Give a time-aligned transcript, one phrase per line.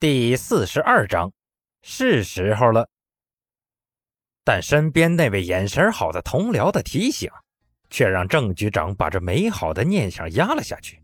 [0.00, 1.30] 第四十二章，
[1.82, 2.88] 是时候了。
[4.42, 7.30] 但身边那位眼神好的同僚的提醒，
[7.90, 11.02] 却让郑局长把这美好的念想压了下去。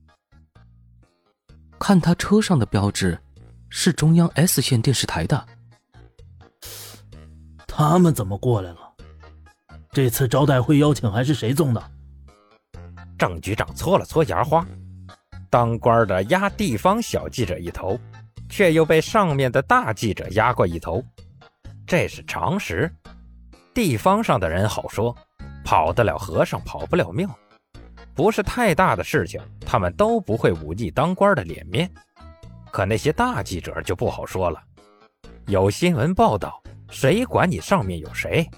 [1.79, 3.19] 看他车上的标志，
[3.69, 5.47] 是中央 S 线电视台的。
[7.67, 8.95] 他们怎么过来了？
[9.91, 11.91] 这次招待会邀请函是谁送的？
[13.19, 14.67] 郑局长搓了搓牙花，
[15.51, 18.01] 当官的压地方小记者一头。
[18.49, 21.03] 却又被上面的大记者压过一头，
[21.87, 22.91] 这是常识。
[23.75, 25.15] 地方上的人好说，
[25.65, 27.29] 跑得了和尚跑不了庙，
[28.15, 31.91] 不是太大的事情，他们都不会忤逆当官的脸面。
[32.71, 34.63] 可那些大记者就不好说了，
[35.47, 38.49] 有新闻报道，谁管你上面有谁？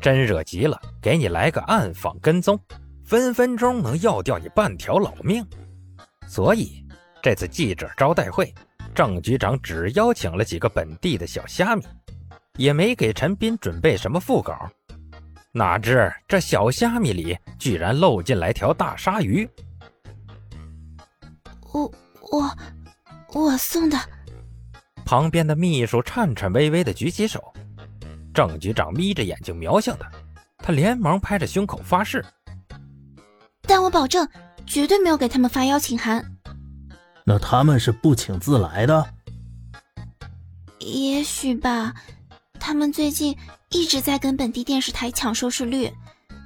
[0.00, 2.58] 真惹急了，给你来个暗访跟踪，
[3.04, 5.44] 分分钟能要掉你半条老命。
[6.28, 6.84] 所以
[7.22, 8.52] 这次记者招待会。
[8.96, 11.84] 郑局长只邀请了几个本地的小虾米，
[12.56, 14.66] 也没给陈斌准备什么副稿。
[15.52, 19.46] 哪知这小虾米里居然漏进来条大鲨鱼。
[21.74, 21.92] 我
[22.32, 22.56] 我
[23.34, 23.98] 我送的。
[25.04, 27.52] 旁边的秘书颤颤巍巍的举起手。
[28.32, 30.10] 郑局长眯着眼睛瞄向他，
[30.56, 32.24] 他连忙拍着胸口发誓
[33.60, 34.26] ：“但我保证，
[34.64, 36.24] 绝对没有给他们发邀请函。”
[37.28, 39.04] 那他们是不请自来的？
[40.78, 41.92] 也许吧。
[42.60, 43.36] 他们最近
[43.70, 45.92] 一直在跟本地电视台抢收视率，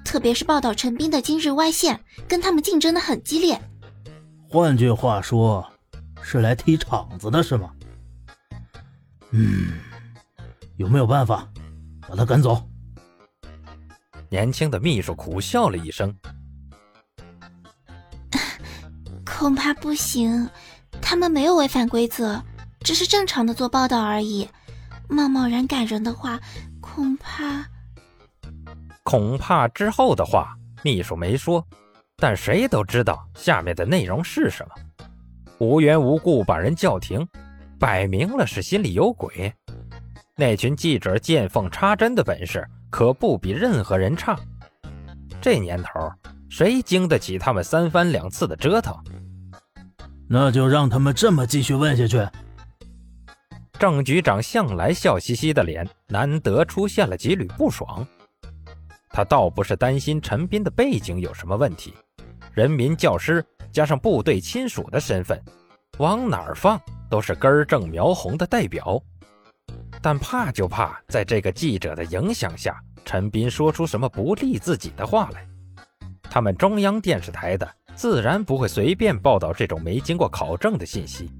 [0.04, 3.60] 特别是报道陈斌的今日外线，跟他们竞争的很激烈。
[4.48, 5.70] 换句话说，
[6.22, 7.70] 是来踢场子的是吗？
[9.32, 9.74] 嗯，
[10.78, 11.46] 有没有办法
[12.08, 12.66] 把他赶走？
[14.30, 16.14] 年轻的秘书苦笑了一声，
[19.26, 20.48] 恐怕不行。
[21.10, 22.40] 他们没有违反规则，
[22.84, 24.48] 只是正常的做报道而已。
[25.08, 26.38] 贸贸然赶人的话，
[26.80, 27.64] 恐怕……
[29.02, 31.66] 恐怕之后的话，秘书没说，
[32.16, 34.74] 但谁都知道下面的内容是什么。
[35.58, 37.26] 无缘无故把人叫停，
[37.76, 39.52] 摆明了是心里有鬼。
[40.36, 44.38] 那群记者见缝插针的本事，可不比任何人差。
[45.40, 46.08] 这年头，
[46.48, 48.94] 谁经得起他们三番两次的折腾？
[50.32, 52.24] 那就让他们这么继续问下去。
[53.80, 58.06] 郑局长向来笑嘻嘻的脸，难得出现了几缕不爽。
[59.08, 61.92] 他倒不是担心陈斌的背景有什么问题，
[62.52, 65.42] 人民教师加上部队亲属的身份，
[65.98, 66.80] 往哪儿放
[67.10, 69.02] 都是根正苗红的代表。
[70.00, 75.44] 但怕就怕在这个记者的影响下，陈斌说出什么不利自己的话来。
[76.22, 77.68] 他们中央电视台的。
[77.94, 81.30] 自然不会随便报道这种没经过考证的信息，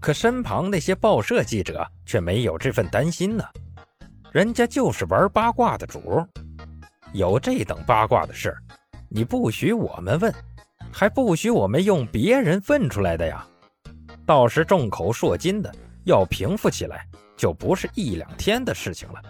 [0.00, 3.44] 可身旁那些报社记者却没有这份担心呢。
[4.32, 6.26] 人家就是玩八卦的主，
[7.12, 8.56] 有这等八卦的事，
[9.10, 10.34] 你不许我们问，
[10.90, 13.46] 还不许我们用别人问出来的呀。
[14.24, 15.70] 到时众口铄金的
[16.04, 17.06] 要平复起来，
[17.36, 19.22] 就不是一两天的事情了。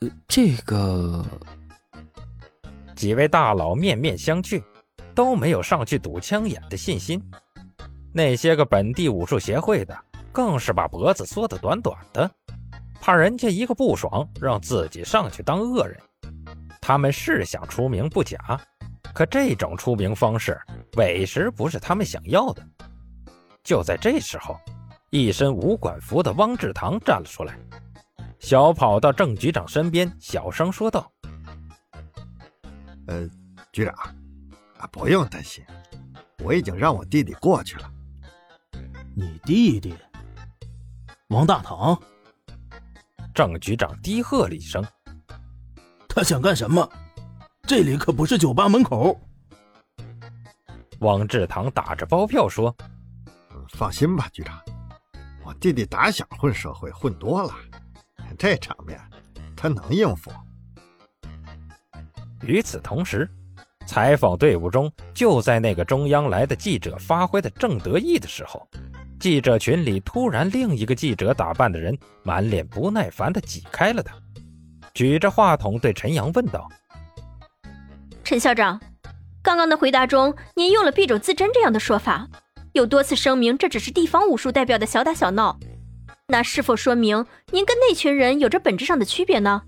[0.00, 1.24] 呃，这个
[2.94, 4.62] 几位大佬面面相觑。
[5.20, 7.22] 都没有上去堵枪眼的信心，
[8.10, 9.94] 那些个本地武术协会的
[10.32, 12.30] 更是把脖子缩得短短的，
[13.02, 16.00] 怕人家一个不爽让自己上去当恶人。
[16.80, 18.58] 他们是想出名不假，
[19.12, 20.58] 可这种出名方式
[20.96, 22.66] 委实不是他们想要的。
[23.62, 24.58] 就在这时候，
[25.10, 27.58] 一身武馆服的汪志堂站了出来，
[28.38, 31.12] 小跑到郑局长身边，小声说道
[33.06, 33.28] ：“呃，
[33.70, 33.94] 局长。”
[34.80, 35.62] 啊，不用担心，
[36.42, 37.92] 我已经让我弟弟过去了。
[39.14, 39.94] 你弟弟，
[41.28, 42.00] 王大堂。
[43.34, 44.82] 郑局长低喝了一声
[46.08, 46.90] ：“他想干什么？
[47.62, 49.20] 这里可不是酒吧门口。”
[51.00, 52.74] 王志堂打着包票说
[53.76, 54.58] ：“放心吧，局长，
[55.44, 57.54] 我弟弟打小混社会混多了，
[58.38, 58.98] 这场面
[59.54, 60.32] 他能应付。”
[62.40, 63.30] 与此同时。
[63.86, 68.66] 采访队伍中，就在那个中央来的记者发挥的正得意的时候，
[69.18, 74.14] 记者群里突然另一个记者打扮的人满脸不耐烦地挤开了他，
[74.94, 76.68] 举着话筒对陈阳问道
[78.22, 78.80] ：“陈校长，
[79.42, 82.28] 刚刚的回答中，您用了‘敝帚自珍’这样的说法，
[82.72, 85.58] 有多次声明这只是地方武术代表的小打小闹，
[86.28, 89.62] 那是否说明您跟那群人有着本质上的区别呢？”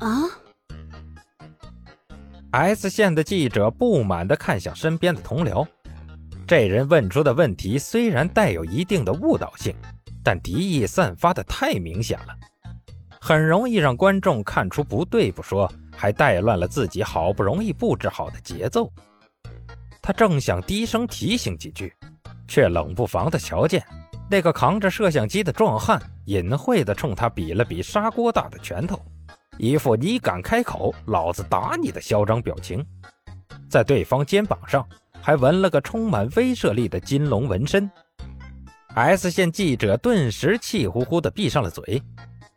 [0.00, 0.22] 啊
[2.56, 5.66] ？S 线的记者不满地看向身边的同僚，
[6.46, 9.76] 这人问出的问题虽然带有一定的误导性，
[10.24, 12.34] 但敌意散发的太明显了，
[13.20, 18.90] 很容易让观众看出不对不说，还带乱了自己好不容易布置好的节奏。
[20.00, 21.92] 他正想低声提醒几句，
[22.48, 23.84] 却冷不防地瞧见
[24.30, 29.04] 那个扛着摄像机的壮汉隐晦地冲他比了比砂锅大的拳头，
[29.58, 32.84] 一副你敢开口，老子打你的嚣张表情。
[33.68, 34.86] 在对方肩膀上
[35.20, 37.90] 还纹了个充满威慑力的金龙纹身。
[38.94, 42.02] S 线记者顿时气呼呼地闭上了嘴，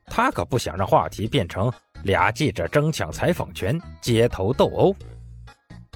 [0.05, 1.71] 他可不想让话题变成
[2.03, 4.95] 俩记者争抢采访权、街头斗殴。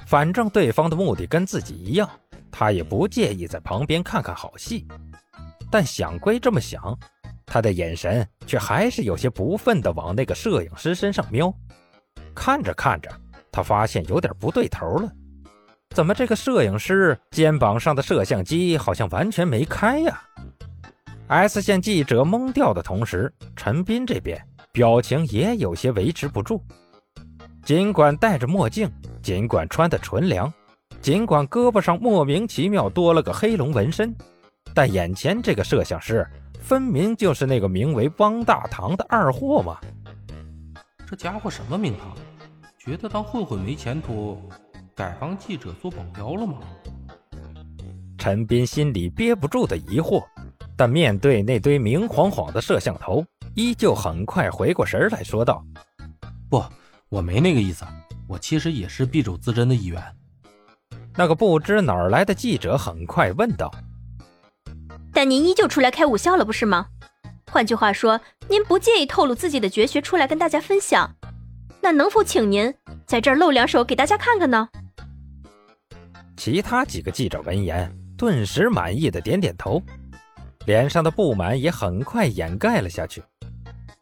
[0.05, 2.09] 反正对方的目的跟自己一样，
[2.51, 4.85] 他也不介意在旁边看看好戏。
[5.71, 6.97] 但想归这么想，
[7.45, 11.53] 他的眼神却还是有些不忿地往那个摄影师身上瞄。
[12.35, 13.09] 看着看着，
[13.51, 15.11] 他发现有点不对头了。
[15.91, 20.21] 怎么这个摄影师肩膀上的摄像机好像完全没开呀
[21.27, 26.59] ？S 线记者懵掉的同时，陈斌这边表情也有些维持不住。
[27.63, 28.91] 尽管戴着墨镜，
[29.21, 30.51] 尽管穿的纯良，
[30.99, 34.13] 尽管胳膊上莫名其妙多了个黑龙纹身，
[34.73, 36.27] 但眼前这个摄像师
[36.63, 39.77] 分明就是那个名为汪大堂的二货嘛！
[41.05, 42.15] 这家伙什么名堂？
[42.79, 44.41] 觉得当混混没前途？
[44.95, 46.59] 改帮记者做保镖了吗？
[48.17, 50.23] 陈斌心里憋不住的疑惑，
[50.77, 53.25] 但面对那堆明晃晃的摄像头，
[53.55, 55.61] 依旧很快回过神来说道
[56.49, 56.63] ：“不，
[57.09, 57.83] 我没那个意思，
[58.25, 60.01] 我其实也是敝帚自珍的一员。”
[61.17, 63.69] 那个不知哪儿来的记者很快问道
[65.13, 66.87] ：“但您依旧出来开武校了，不是吗？
[67.51, 68.19] 换句话说，
[68.49, 71.15] 您不介意透露自己的绝学出来跟大家分享？
[71.81, 72.73] 那能否请您
[73.05, 74.69] 在这儿露两手给大家看看呢？”
[76.35, 79.81] 其他几个记者闻言，顿时满意的点点头，
[80.65, 83.21] 脸上的不满也很快掩盖了下去。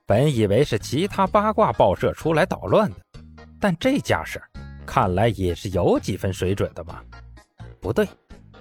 [0.05, 2.97] 本以为是其他八卦报社出来捣乱的，
[3.59, 4.41] 但这架势
[4.85, 7.01] 看来也是有几分水准的嘛。
[7.81, 8.07] 不对，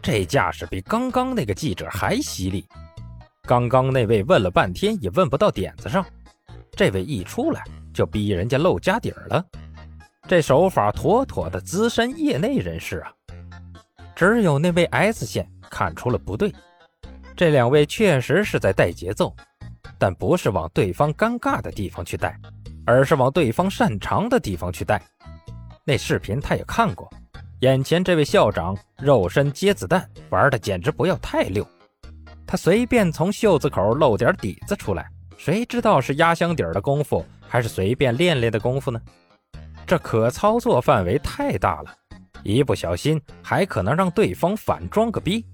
[0.03, 2.67] 这架势比刚刚那个记者还犀利。
[3.43, 6.05] 刚刚那位问了半天也问不到点子上，
[6.73, 7.63] 这位一出来
[7.93, 9.45] 就逼人家露家底儿了。
[10.29, 13.13] 这手法妥妥的资深业内人士啊！
[14.15, 16.55] 只有那位 S 线看出了不对，
[17.37, 19.35] 这两位确实是在带节奏，
[19.99, 22.39] 但不是往对方尴尬的地方去带，
[22.87, 25.03] 而是往对方擅长的地方去带。
[25.85, 27.11] 那视频他也看过，
[27.61, 31.67] 眼前这位校长肉身接子弹玩的简直不要太溜，
[32.47, 38.99] 他随便从袖子口露点底子出来，谁知道是压箱底儿的功夫，还是随便练练的功夫呢？
[39.87, 41.95] 这可操作范围太大了。
[42.43, 45.45] 一不小心还可能让对方反装个逼，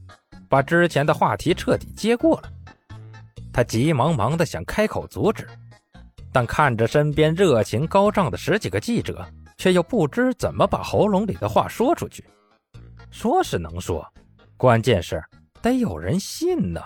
[0.48, 2.48] 把之前的话题彻底接过了。
[3.52, 5.48] 他急忙忙的想开口阻止，
[6.32, 9.26] 但看着身边热情高涨的十几个记者，
[9.56, 12.24] 却又不知怎么把喉咙里的话说出去。
[13.10, 14.06] 说是能说，
[14.56, 15.22] 关键是
[15.62, 16.80] 得有人信呢。